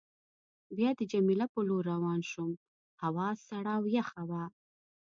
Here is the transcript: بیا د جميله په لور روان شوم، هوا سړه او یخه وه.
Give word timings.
بیا 0.77 0.89
د 0.99 1.01
جميله 1.11 1.45
په 1.53 1.59
لور 1.67 1.83
روان 1.93 2.19
شوم، 2.31 2.51
هوا 3.03 3.27
سړه 3.47 3.71
او 3.77 3.83
یخه 3.97 4.21
وه. 4.29 4.43